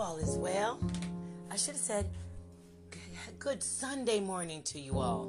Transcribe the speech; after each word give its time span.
all 0.00 0.16
is 0.18 0.36
well. 0.36 0.78
I 1.50 1.56
should 1.56 1.74
have 1.74 1.82
said 1.82 2.06
good 3.40 3.62
Sunday 3.62 4.20
morning 4.20 4.62
to 4.64 4.78
you 4.78 4.98
all. 4.98 5.28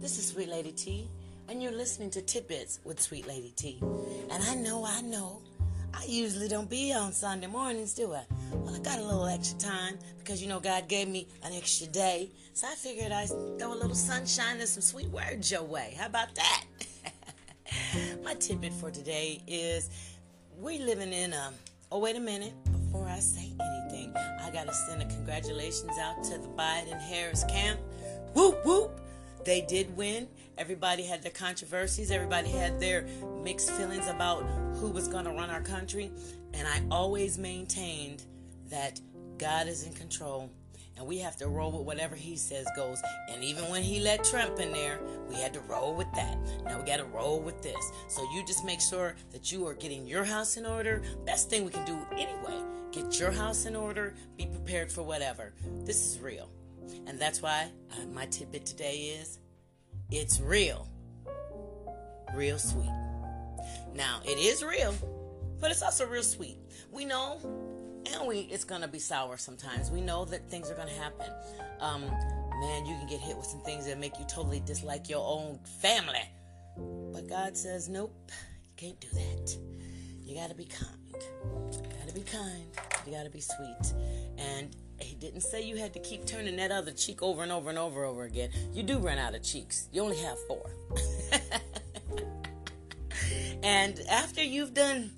This 0.00 0.18
is 0.18 0.26
Sweet 0.26 0.48
Lady 0.48 0.72
T, 0.72 1.08
and 1.48 1.62
you're 1.62 1.72
listening 1.72 2.10
to 2.10 2.22
Tidbits 2.22 2.80
with 2.84 3.00
Sweet 3.00 3.28
Lady 3.28 3.52
T. 3.54 3.78
And 4.30 4.42
I 4.42 4.56
know, 4.56 4.84
I 4.84 5.02
know, 5.02 5.40
I 5.94 6.04
usually 6.04 6.48
don't 6.48 6.68
be 6.68 6.92
on 6.92 7.12
Sunday 7.12 7.46
mornings, 7.46 7.94
do 7.94 8.12
I? 8.12 8.24
Well, 8.52 8.74
I 8.74 8.80
got 8.80 8.98
a 8.98 9.04
little 9.04 9.26
extra 9.26 9.58
time 9.60 9.98
because 10.18 10.42
you 10.42 10.48
know 10.48 10.58
God 10.58 10.88
gave 10.88 11.06
me 11.06 11.28
an 11.44 11.52
extra 11.52 11.86
day, 11.86 12.30
so 12.54 12.66
I 12.66 12.74
figured 12.74 13.12
I'd 13.12 13.28
throw 13.28 13.72
a 13.72 13.78
little 13.78 13.94
sunshine 13.94 14.58
and 14.58 14.68
some 14.68 14.82
sweet 14.82 15.10
words 15.10 15.52
your 15.52 15.62
way. 15.62 15.94
How 15.96 16.06
about 16.06 16.34
that? 16.34 16.64
My 18.24 18.34
tidbit 18.34 18.72
for 18.72 18.90
today 18.90 19.42
is 19.46 19.90
we're 20.56 20.84
living 20.84 21.12
in 21.12 21.32
a. 21.32 21.52
Oh, 21.92 22.00
wait 22.00 22.16
a 22.16 22.20
minute. 22.20 22.52
Before 22.98 23.12
I 23.12 23.20
say 23.20 23.52
anything, 23.60 24.12
I 24.16 24.50
gotta 24.52 24.74
send 24.74 25.00
a 25.00 25.04
congratulations 25.04 25.96
out 26.00 26.24
to 26.24 26.30
the 26.36 26.48
Biden 26.48 27.00
Harris 27.00 27.44
camp. 27.44 27.78
Whoop 28.34 28.64
whoop! 28.64 29.00
They 29.44 29.60
did 29.60 29.96
win. 29.96 30.26
Everybody 30.56 31.04
had 31.04 31.22
their 31.22 31.30
controversies. 31.30 32.10
Everybody 32.10 32.48
had 32.48 32.80
their 32.80 33.06
mixed 33.44 33.70
feelings 33.70 34.08
about 34.08 34.42
who 34.74 34.88
was 34.88 35.06
gonna 35.06 35.32
run 35.32 35.48
our 35.48 35.60
country. 35.60 36.10
And 36.54 36.66
I 36.66 36.82
always 36.90 37.38
maintained 37.38 38.24
that 38.68 39.00
God 39.38 39.68
is 39.68 39.86
in 39.86 39.92
control 39.92 40.50
and 40.98 41.06
we 41.06 41.18
have 41.18 41.36
to 41.36 41.48
roll 41.48 41.70
with 41.70 41.86
whatever 41.86 42.16
he 42.16 42.36
says 42.36 42.66
goes. 42.74 43.00
And 43.30 43.44
even 43.44 43.64
when 43.70 43.82
he 43.82 44.00
let 44.00 44.24
Trump 44.24 44.58
in 44.58 44.72
there, 44.72 44.98
we 45.28 45.36
had 45.36 45.54
to 45.54 45.60
roll 45.60 45.94
with 45.94 46.12
that. 46.14 46.36
Now 46.64 46.78
we 46.78 46.84
got 46.84 46.96
to 46.96 47.04
roll 47.04 47.40
with 47.40 47.62
this. 47.62 47.92
So 48.08 48.22
you 48.34 48.44
just 48.46 48.64
make 48.64 48.80
sure 48.80 49.14
that 49.30 49.52
you 49.52 49.66
are 49.66 49.74
getting 49.74 50.06
your 50.06 50.24
house 50.24 50.56
in 50.56 50.66
order. 50.66 51.02
Best 51.24 51.50
thing 51.50 51.64
we 51.64 51.70
can 51.70 51.86
do 51.86 51.98
anyway. 52.12 52.62
Get 52.90 53.18
your 53.20 53.30
house 53.30 53.66
in 53.66 53.76
order. 53.76 54.14
Be 54.36 54.46
prepared 54.46 54.90
for 54.90 55.02
whatever. 55.02 55.54
This 55.84 56.04
is 56.04 56.18
real. 56.18 56.50
And 57.06 57.18
that's 57.18 57.40
why 57.40 57.70
uh, 57.92 58.06
my 58.12 58.26
tidbit 58.26 58.66
today 58.66 59.18
is 59.20 59.38
it's 60.10 60.40
real. 60.40 60.88
Real 62.34 62.58
sweet. 62.58 62.90
Now, 63.94 64.20
it 64.24 64.38
is 64.38 64.64
real, 64.64 64.94
but 65.60 65.70
it's 65.70 65.82
also 65.82 66.06
real 66.06 66.22
sweet. 66.22 66.58
We 66.90 67.04
know 67.04 67.40
we 68.26 68.40
it's 68.40 68.64
gonna 68.64 68.88
be 68.88 68.98
sour 68.98 69.36
sometimes. 69.36 69.90
We 69.90 70.00
know 70.00 70.24
that 70.26 70.50
things 70.50 70.70
are 70.70 70.74
gonna 70.74 70.90
happen. 70.90 71.30
Um, 71.80 72.02
man, 72.02 72.86
you 72.86 72.96
can 72.96 73.06
get 73.08 73.20
hit 73.20 73.36
with 73.36 73.46
some 73.46 73.60
things 73.60 73.86
that 73.86 73.98
make 73.98 74.18
you 74.18 74.24
totally 74.28 74.60
dislike 74.60 75.08
your 75.08 75.24
own 75.24 75.58
family. 75.80 76.28
But 77.12 77.28
God 77.28 77.56
says, 77.56 77.88
nope, 77.88 78.14
you 78.64 78.70
can't 78.76 79.00
do 79.00 79.08
that. 79.12 79.56
You 80.22 80.34
gotta 80.34 80.54
be 80.54 80.66
kind. 80.66 80.90
You 81.12 81.88
gotta 81.98 82.12
be 82.12 82.20
kind. 82.20 82.64
You 83.06 83.12
gotta 83.12 83.30
be 83.30 83.40
sweet. 83.40 83.94
And 84.36 84.76
he 85.00 85.14
didn't 85.14 85.40
say 85.40 85.62
you 85.62 85.76
had 85.76 85.92
to 85.94 86.00
keep 86.00 86.26
turning 86.26 86.56
that 86.56 86.70
other 86.70 86.92
cheek 86.92 87.22
over 87.22 87.42
and 87.42 87.52
over 87.52 87.70
and 87.70 87.78
over 87.78 88.04
and 88.04 88.10
over 88.10 88.24
again. 88.24 88.50
You 88.72 88.82
do 88.82 88.98
run 88.98 89.18
out 89.18 89.34
of 89.34 89.42
cheeks. 89.42 89.88
You 89.92 90.02
only 90.02 90.18
have 90.18 90.38
four. 90.46 90.70
and 93.62 94.00
after 94.10 94.42
you've 94.42 94.74
done 94.74 95.10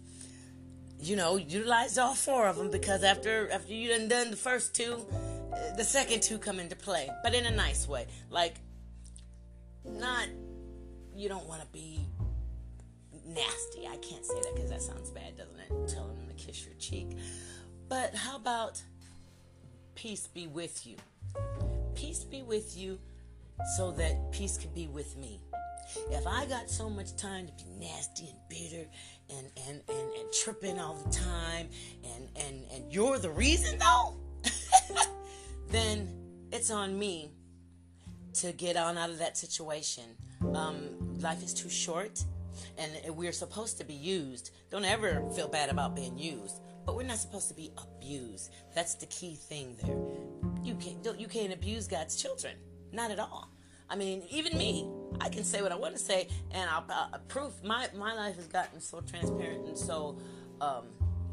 you 1.03 1.17
know, 1.17 1.37
utilize 1.37 1.99
all 1.99 2.15
four 2.15 2.47
of 2.47 2.57
them 2.57 2.71
because 2.71 3.03
after 3.03 3.51
after 3.51 3.73
you 3.73 3.89
done 3.89 4.09
done 4.09 4.31
the 4.31 4.37
first 4.37 4.75
two, 4.75 5.05
the 5.77 5.85
second 5.85 6.23
two 6.23 6.39
come 6.39 6.61
into 6.61 6.77
play, 6.77 7.09
but 7.23 7.35
in 7.35 7.47
a 7.47 7.51
nice 7.51 7.89
way. 7.89 8.07
Like, 8.31 8.55
not 9.85 10.29
you 11.15 11.29
don't 11.29 11.47
want 11.47 11.61
to 11.61 11.67
be 11.69 12.07
nasty. 13.27 13.87
I 13.87 13.97
can't 13.97 14.25
say 14.25 14.41
that 14.43 14.55
because 14.55 14.71
that 14.71 14.83
sounds 14.83 15.11
bad, 15.11 15.37
doesn't 15.37 15.59
it? 15.59 15.89
Telling 15.89 16.17
them 16.17 16.29
to 16.29 16.35
kiss 16.35 16.65
your 16.65 16.75
cheek. 16.79 17.17
But 17.89 18.15
how 18.15 18.37
about 18.37 18.81
peace 19.95 20.27
be 20.27 20.47
with 20.47 20.87
you? 20.87 20.97
Peace 21.95 22.25
be 22.25 22.43
with 22.43 22.77
you 22.77 22.99
so 23.77 23.91
that 23.93 24.33
peace 24.33 24.57
can 24.57 24.71
be 24.75 24.87
with 24.87 25.17
me. 25.17 25.41
If 26.11 26.27
I 26.27 26.47
got 26.47 26.71
so 26.71 26.89
much 26.89 27.17
time 27.17 27.47
to 27.47 27.53
be 27.53 27.71
nasty 27.79 28.29
and 28.29 28.39
bitter 28.49 28.89
and 29.31 29.47
and 29.69 29.83
and, 29.89 30.13
and 30.19 30.33
tripping 30.43 30.79
all 30.79 30.95
the 30.95 31.11
time 31.11 31.69
and 32.05 32.29
and 32.37 32.65
and 32.73 32.93
you're 32.93 33.19
the 33.19 33.31
reason 33.31 33.79
though 33.79 34.17
then 35.69 36.09
it's 36.53 36.71
on 36.71 36.99
me 36.99 37.33
to 38.35 38.53
get 38.53 38.77
on 38.77 38.97
out 38.97 39.11
of 39.11 39.19
that 39.19 39.37
situation. 39.37 40.05
Um, 40.55 41.19
life 41.19 41.43
is 41.43 41.53
too 41.53 41.69
short 41.69 42.23
and 42.79 43.17
we're 43.17 43.33
supposed 43.33 43.79
to 43.79 43.85
be 43.85 43.95
used. 43.95 44.51
Don't 44.71 44.85
ever 44.85 45.29
feel 45.35 45.49
bad 45.49 45.71
about 45.71 45.95
being 45.95 46.19
used 46.19 46.61
but 46.87 46.97
we're 46.97 47.03
not 47.03 47.19
supposed 47.19 47.49
to 47.49 47.55
be 47.55 47.71
abused. 47.79 48.53
That's 48.75 48.95
the 48.95 49.07
key 49.07 49.35
thing 49.35 49.77
there. 49.83 49.97
You 50.65 50.75
can't 50.75 51.21
you 51.21 51.29
can't 51.29 51.53
abuse 51.53 51.87
god's 51.87 52.21
children. 52.21 52.55
Not 52.93 53.11
at 53.11 53.19
all. 53.19 53.49
I 53.89 53.97
mean, 53.97 54.23
even 54.31 54.57
me, 54.57 54.89
I 55.21 55.29
can 55.29 55.45
say 55.45 55.63
what 55.63 55.73
I 55.73 55.77
want 55.77 55.95
to 55.95 56.03
say, 56.03 56.29
and 56.51 56.69
I'll, 56.71 56.85
I'll 56.89 57.21
proof 57.29 57.53
my 57.63 57.89
my 57.95 58.15
life 58.15 58.37
has 58.37 58.47
gotten 58.47 58.81
so 58.81 59.01
transparent 59.01 59.67
and 59.67 59.79
so 59.79 60.17
um, 60.61 60.87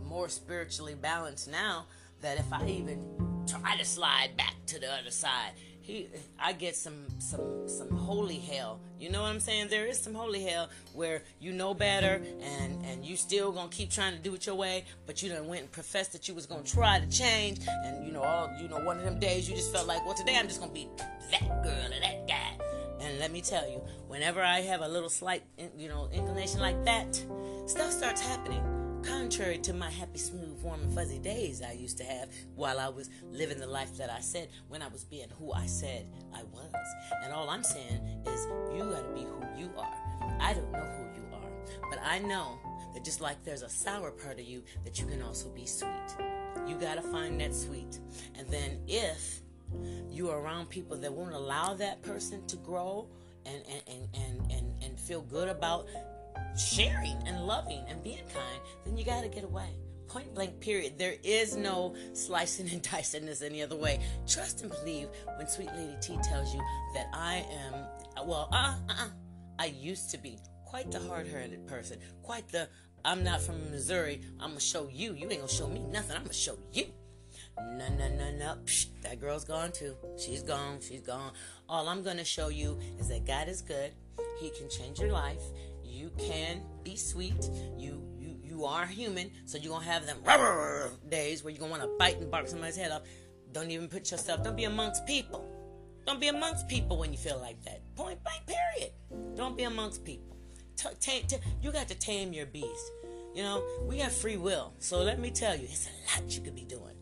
more 0.05 0.29
spiritually 0.29 0.95
balanced 0.95 1.49
now 1.49 1.85
that 2.21 2.37
if 2.37 2.51
I 2.51 2.65
even 2.67 3.03
try 3.47 3.77
to 3.77 3.85
slide 3.85 4.35
back 4.35 4.53
to 4.67 4.79
the 4.79 4.91
other 4.91 5.11
side, 5.11 5.51
he 5.81 6.07
I 6.37 6.51
get 6.51 6.75
some 6.75 7.05
some 7.19 7.67
some 7.69 7.89
holy 7.89 8.39
hell. 8.39 8.79
You 8.99 9.09
know 9.09 9.21
what 9.21 9.29
I'm 9.29 9.39
saying? 9.39 9.69
There 9.69 9.85
is 9.85 9.97
some 9.99 10.13
holy 10.13 10.43
hell 10.43 10.69
where 10.93 11.21
you 11.39 11.53
know 11.53 11.73
better 11.73 12.21
and 12.41 12.83
and 12.85 13.05
you 13.05 13.15
still 13.15 13.53
gonna 13.53 13.69
keep 13.69 13.89
trying 13.89 14.13
to 14.13 14.19
do 14.19 14.33
it 14.33 14.45
your 14.45 14.55
way, 14.55 14.83
but 15.05 15.23
you 15.23 15.29
done 15.29 15.47
went 15.47 15.61
and 15.61 15.71
professed 15.71 16.11
that 16.11 16.27
you 16.27 16.33
was 16.33 16.45
gonna 16.45 16.63
try 16.63 16.99
to 16.99 17.09
change, 17.09 17.59
and 17.85 18.05
you 18.05 18.11
know 18.11 18.21
all 18.21 18.51
you 18.59 18.67
know 18.67 18.79
one 18.79 18.97
of 18.97 19.05
them 19.05 19.19
days 19.19 19.49
you 19.49 19.55
just 19.55 19.71
felt 19.71 19.87
like, 19.87 20.05
well 20.05 20.15
today 20.15 20.35
I'm 20.37 20.47
just 20.47 20.59
gonna 20.59 20.73
be 20.73 20.89
that 21.31 21.63
girl 21.63 21.85
or 21.85 21.99
that 22.01 22.27
guy. 22.27 22.66
And 22.99 23.19
let 23.19 23.31
me 23.31 23.41
tell 23.41 23.69
you, 23.69 23.81
whenever 24.07 24.41
I 24.41 24.61
have 24.61 24.81
a 24.81 24.87
little 24.87 25.09
slight, 25.09 25.43
you 25.77 25.87
know, 25.87 26.09
inclination 26.11 26.59
like 26.59 26.83
that, 26.85 27.15
stuff 27.65 27.91
starts 27.91 28.21
happening. 28.21 28.63
Contrary 29.03 29.59
to 29.59 29.73
my 29.73 29.89
happy, 29.89 30.17
smooth, 30.17 30.59
warm, 30.61 30.81
and 30.81 30.93
fuzzy 30.93 31.19
days 31.19 31.61
I 31.61 31.73
used 31.73 31.97
to 31.99 32.03
have 32.03 32.29
while 32.55 32.79
I 32.79 32.89
was 32.89 33.09
living 33.31 33.59
the 33.59 33.67
life 33.67 33.95
that 33.97 34.09
I 34.09 34.19
said 34.19 34.49
when 34.67 34.81
I 34.81 34.87
was 34.87 35.03
being 35.03 35.29
who 35.37 35.53
I 35.53 35.65
said 35.65 36.07
I 36.33 36.43
was. 36.43 36.73
And 37.23 37.31
all 37.31 37.49
I'm 37.49 37.63
saying 37.63 38.01
is, 38.25 38.47
you 38.75 38.83
gotta 38.83 39.13
be 39.13 39.21
who 39.21 39.43
you 39.57 39.69
are. 39.77 40.37
I 40.39 40.53
don't 40.53 40.71
know 40.71 40.79
who 40.79 41.21
you 41.21 41.27
are, 41.33 41.89
but 41.89 41.99
I 42.03 42.19
know 42.19 42.59
that 42.93 43.05
just 43.05 43.21
like 43.21 43.43
there's 43.43 43.61
a 43.61 43.69
sour 43.69 44.11
part 44.11 44.39
of 44.39 44.45
you, 44.45 44.63
that 44.83 44.99
you 44.99 45.05
can 45.05 45.21
also 45.21 45.49
be 45.49 45.65
sweet. 45.65 46.15
You 46.67 46.75
gotta 46.75 47.03
find 47.03 47.39
that 47.39 47.55
sweet. 47.55 47.99
And 48.35 48.47
then 48.49 48.79
if 48.87 49.41
you 50.09 50.29
are 50.29 50.39
around 50.39 50.69
people 50.69 50.97
that 50.97 51.11
won't 51.11 51.33
allow 51.33 51.73
that 51.75 52.01
person 52.01 52.45
to 52.47 52.55
grow 52.57 53.07
and, 53.45 53.63
and, 53.69 53.81
and, 53.87 54.07
and, 54.13 54.51
and, 54.51 54.83
and 54.83 54.99
feel 54.99 55.21
good 55.21 55.47
about 55.47 55.87
sharing 56.57 57.17
and 57.25 57.45
loving 57.45 57.83
and 57.87 58.03
being 58.03 58.23
kind, 58.33 58.61
then 58.85 58.97
you 58.97 59.05
got 59.05 59.21
to 59.21 59.29
get 59.29 59.43
away. 59.43 59.69
Point 60.07 60.33
blank, 60.33 60.59
period. 60.59 60.97
There 60.97 61.15
is 61.23 61.55
no 61.55 61.95
slicing 62.13 62.69
and 62.69 62.81
dicing 62.91 63.25
this 63.25 63.41
any 63.41 63.61
other 63.61 63.75
way. 63.75 63.99
Trust 64.27 64.61
and 64.61 64.71
believe 64.71 65.09
when 65.37 65.47
Sweet 65.47 65.69
Lady 65.75 65.95
T 66.01 66.17
tells 66.23 66.53
you 66.53 66.61
that 66.93 67.07
I 67.13 67.45
am, 67.65 68.25
well, 68.25 68.49
uh, 68.51 68.75
uh, 68.89 68.93
uh 68.93 69.07
I 69.59 69.65
used 69.65 70.11
to 70.11 70.17
be 70.17 70.37
quite 70.65 70.91
the 70.91 70.99
hard 70.99 71.27
headed 71.27 71.65
person, 71.67 71.97
quite 72.21 72.47
the 72.49 72.69
I'm 73.03 73.23
not 73.23 73.41
from 73.41 73.71
Missouri. 73.71 74.21
I'm 74.39 74.49
gonna 74.49 74.59
show 74.59 74.89
you. 74.91 75.13
You 75.13 75.29
ain't 75.29 75.39
gonna 75.39 75.47
show 75.47 75.67
me 75.67 75.79
nothing. 75.79 76.15
I'm 76.15 76.23
gonna 76.23 76.33
show 76.33 76.57
you. 76.73 76.87
No, 77.59 77.87
no, 77.89 78.09
no, 78.09 78.31
no. 78.31 78.55
Psh, 78.65 78.87
that 79.01 79.19
girl's 79.19 79.43
gone 79.43 79.71
too. 79.71 79.95
She's 80.17 80.41
gone. 80.41 80.79
She's 80.81 81.01
gone. 81.01 81.31
All 81.67 81.87
I'm 81.87 82.03
going 82.03 82.17
to 82.17 82.23
show 82.23 82.49
you 82.49 82.79
is 82.99 83.07
that 83.09 83.25
God 83.25 83.47
is 83.47 83.61
good. 83.61 83.91
He 84.39 84.49
can 84.51 84.69
change 84.69 84.99
your 84.99 85.11
life. 85.11 85.41
You 85.83 86.11
can 86.17 86.61
be 86.83 86.95
sweet. 86.95 87.49
You 87.77 88.03
you 88.19 88.37
you 88.43 88.65
are 88.65 88.85
human, 88.85 89.31
so 89.45 89.57
you're 89.57 89.73
gonna 89.73 89.85
have 89.85 90.05
them 90.05 90.17
days 91.09 91.43
where 91.43 91.51
you're 91.51 91.59
gonna 91.59 91.71
want 91.71 91.83
to 91.83 91.95
bite 91.97 92.17
and 92.19 92.29
bark 92.29 92.47
somebody's 92.47 92.75
head 92.75 92.91
off. 92.91 93.01
Don't 93.51 93.71
even 93.71 93.87
put 93.87 94.11
yourself. 94.11 94.43
Don't 94.43 94.55
be 94.55 94.65
amongst 94.65 95.05
people. 95.07 95.45
Don't 96.05 96.19
be 96.19 96.27
amongst 96.27 96.67
people 96.67 96.97
when 96.97 97.11
you 97.11 97.17
feel 97.17 97.39
like 97.39 97.61
that. 97.65 97.81
Point 97.95 98.23
blank. 98.23 98.43
Period. 98.45 98.93
Don't 99.35 99.57
be 99.57 99.63
amongst 99.63 100.05
people. 100.05 100.37
T- 100.75 100.89
t- 100.99 101.23
t- 101.27 101.37
you 101.61 101.71
got 101.71 101.87
to 101.87 101.95
tame 101.95 102.31
your 102.31 102.45
beast. 102.45 102.91
You 103.33 103.43
know, 103.43 103.63
we 103.83 103.97
have 103.99 104.13
free 104.13 104.37
will. 104.37 104.73
So 104.79 104.99
let 105.01 105.19
me 105.19 105.31
tell 105.31 105.55
you, 105.55 105.63
it's 105.63 105.87
a 105.87 106.21
lot 106.21 106.35
you 106.35 106.41
could 106.41 106.55
be 106.55 106.65
doing. 106.65 106.96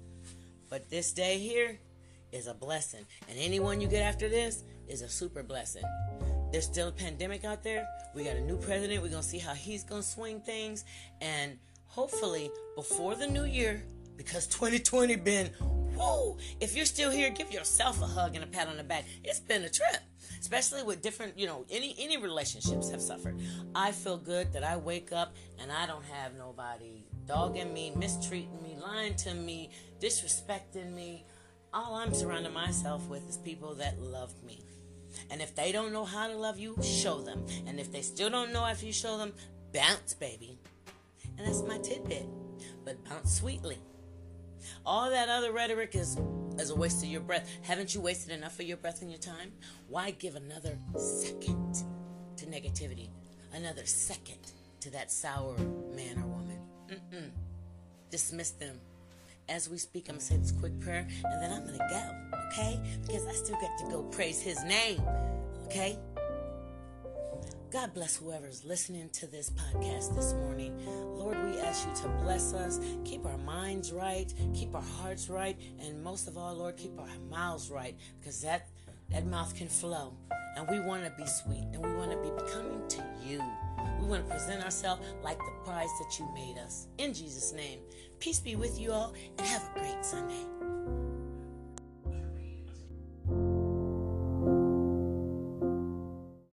But 0.75 0.89
this 0.89 1.13
day 1.13 1.37
here 1.37 1.79
is 2.33 2.47
a 2.47 2.53
blessing. 2.53 3.05
And 3.29 3.39
anyone 3.39 3.79
you 3.79 3.87
get 3.87 4.01
after 4.01 4.27
this 4.27 4.65
is 4.89 5.03
a 5.03 5.07
super 5.07 5.41
blessing. 5.41 5.85
There's 6.51 6.65
still 6.65 6.89
a 6.89 6.91
pandemic 6.91 7.45
out 7.45 7.63
there. 7.63 7.87
We 8.13 8.25
got 8.25 8.35
a 8.35 8.41
new 8.41 8.57
president. 8.57 9.01
We're 9.01 9.07
going 9.07 9.23
to 9.23 9.27
see 9.29 9.39
how 9.39 9.53
he's 9.53 9.85
going 9.85 10.01
to 10.01 10.07
swing 10.07 10.41
things. 10.41 10.83
And 11.21 11.57
hopefully, 11.85 12.51
before 12.75 13.15
the 13.15 13.25
new 13.25 13.45
year, 13.45 13.85
because 14.17 14.47
2020 14.47 15.15
been, 15.15 15.49
whoa, 15.95 16.37
if 16.59 16.75
you're 16.75 16.85
still 16.85 17.11
here, 17.11 17.29
give 17.29 17.51
yourself 17.51 18.01
a 18.01 18.07
hug 18.07 18.35
and 18.35 18.43
a 18.43 18.47
pat 18.47 18.67
on 18.67 18.77
the 18.77 18.83
back. 18.83 19.05
It's 19.23 19.39
been 19.39 19.63
a 19.63 19.69
trip. 19.69 20.01
especially 20.39 20.83
with 20.83 21.01
different, 21.01 21.37
you 21.37 21.47
know, 21.47 21.65
any 21.71 21.95
any 21.97 22.17
relationships 22.17 22.89
have 22.91 23.01
suffered. 23.01 23.39
I 23.73 23.91
feel 23.91 24.17
good 24.17 24.53
that 24.53 24.63
I 24.63 24.77
wake 24.77 25.11
up 25.11 25.35
and 25.59 25.71
I 25.71 25.87
don't 25.87 26.05
have 26.05 26.35
nobody 26.37 27.03
dogging 27.25 27.73
me, 27.73 27.91
mistreating 27.95 28.61
me, 28.61 28.77
lying 28.79 29.15
to 29.15 29.33
me, 29.33 29.71
disrespecting 29.99 30.93
me. 30.93 31.25
All 31.73 31.95
I'm 31.95 32.13
surrounding 32.13 32.53
myself 32.53 33.07
with 33.09 33.27
is 33.27 33.37
people 33.37 33.73
that 33.75 33.99
love 33.99 34.31
me. 34.43 34.63
And 35.31 35.41
if 35.41 35.55
they 35.55 35.71
don't 35.71 35.91
know 35.91 36.05
how 36.05 36.27
to 36.27 36.35
love 36.37 36.59
you, 36.59 36.77
show 36.83 37.21
them. 37.21 37.43
And 37.65 37.79
if 37.79 37.91
they 37.91 38.01
still 38.01 38.29
don't 38.29 38.53
know 38.53 38.65
after 38.65 38.85
you 38.85 38.93
show 38.93 39.17
them, 39.17 39.33
bounce, 39.73 40.13
baby. 40.13 40.59
And 41.37 41.47
that's 41.47 41.63
my 41.63 41.77
tidbit. 41.79 42.27
But 42.83 43.03
bounce 43.05 43.39
sweetly. 43.39 43.79
All 44.85 45.09
that 45.09 45.29
other 45.29 45.51
rhetoric 45.51 45.95
is 45.95 46.17
is 46.57 46.69
a 46.69 46.75
waste 46.75 47.03
of 47.03 47.09
your 47.09 47.21
breath. 47.21 47.49
Haven't 47.63 47.93
you 47.93 48.01
wasted 48.01 48.31
enough 48.31 48.59
of 48.59 48.65
your 48.65 48.77
breath 48.77 49.01
and 49.01 49.11
your 49.11 49.19
time? 49.19 49.51
Why 49.89 50.11
give 50.11 50.35
another 50.35 50.77
second 50.97 51.83
to 52.37 52.45
negativity? 52.45 53.09
Another 53.53 53.85
second 53.85 54.51
to 54.81 54.89
that 54.91 55.11
sour 55.11 55.57
man 55.95 56.17
or 56.17 56.27
woman? 56.27 56.59
Mm-mm. 56.89 57.29
Dismiss 58.11 58.51
them. 58.51 58.79
As 59.47 59.69
we 59.69 59.77
speak, 59.77 60.05
I'm 60.09 60.15
gonna 60.15 60.21
say 60.21 60.37
this 60.37 60.51
quick 60.51 60.79
prayer 60.79 61.07
and 61.23 61.43
then 61.43 61.51
I'm 61.51 61.65
gonna 61.65 61.77
go, 61.77 62.37
okay? 62.47 62.79
Because 63.05 63.27
I 63.27 63.33
still 63.33 63.57
got 63.59 63.77
to 63.79 63.85
go 63.91 64.03
praise 64.03 64.41
his 64.41 64.63
name, 64.63 65.01
okay? 65.65 65.99
God 67.75 67.93
bless 67.93 68.15
whoever's 68.15 68.63
listening 68.63 69.09
to 69.09 69.27
this 69.27 69.49
podcast 69.49 70.15
this 70.15 70.31
morning. 70.31 70.81
Lord, 70.87 71.37
we 71.43 71.59
ask 71.59 71.85
you 71.85 71.93
to 72.03 72.07
bless 72.23 72.53
us, 72.53 72.79
keep 73.03 73.25
our 73.25 73.37
minds 73.37 73.91
right, 73.91 74.33
keep 74.53 74.73
our 74.73 74.81
hearts 74.81 75.27
right, 75.27 75.59
and 75.81 76.01
most 76.01 76.29
of 76.29 76.37
all, 76.37 76.55
Lord, 76.55 76.77
keep 76.77 76.97
our 76.97 77.05
mouths 77.29 77.69
right, 77.69 77.97
because 78.17 78.41
that 78.43 78.69
that 79.09 79.25
mouth 79.25 79.53
can 79.57 79.67
flow. 79.67 80.13
And 80.55 80.69
we 80.69 80.79
want 80.79 81.03
to 81.03 81.11
be 81.21 81.27
sweet, 81.27 81.67
and 81.73 81.85
we 81.85 81.93
want 81.95 82.11
to 82.11 82.17
be 82.19 82.29
becoming 82.41 82.87
to 82.87 83.03
you. 83.21 83.43
We 83.99 84.07
want 84.07 84.25
to 84.25 84.31
present 84.31 84.63
ourselves 84.63 85.01
like 85.21 85.37
the 85.37 85.51
prize 85.65 85.89
that 85.99 86.17
you 86.17 86.33
made 86.33 86.57
us. 86.57 86.87
In 86.97 87.13
Jesus' 87.13 87.51
name, 87.51 87.79
peace 88.19 88.39
be 88.39 88.55
with 88.55 88.79
you 88.79 88.93
all, 88.93 89.13
and 89.37 89.45
have 89.45 89.69
a 89.75 89.79
great 89.79 90.05
Sunday. 90.05 90.45